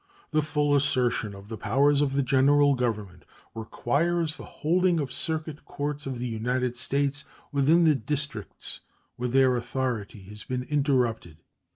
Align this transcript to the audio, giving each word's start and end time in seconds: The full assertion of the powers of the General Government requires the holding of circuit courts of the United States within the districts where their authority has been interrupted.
The 0.31 0.41
full 0.41 0.75
assertion 0.75 1.35
of 1.35 1.47
the 1.47 1.59
powers 1.59 2.01
of 2.01 2.13
the 2.13 2.23
General 2.23 2.73
Government 2.73 3.23
requires 3.53 4.35
the 4.35 4.45
holding 4.45 4.99
of 4.99 5.11
circuit 5.11 5.63
courts 5.63 6.07
of 6.07 6.17
the 6.17 6.25
United 6.25 6.75
States 6.75 7.23
within 7.51 7.83
the 7.83 7.93
districts 7.93 8.79
where 9.15 9.29
their 9.29 9.55
authority 9.55 10.23
has 10.23 10.43
been 10.43 10.63
interrupted. 10.63 11.37